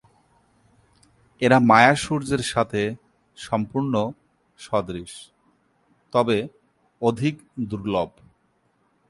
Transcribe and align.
এরা 1.41 1.57
মায়া 1.69 1.93
সূর্যের 1.95 2.43
সাথে 2.43 2.81
সম্পূর্ণ 3.37 3.93
সদৃশ, 4.59 5.13
তবে 6.13 6.37
অধিক 7.01 7.35
দুর্লভ। 7.69 8.09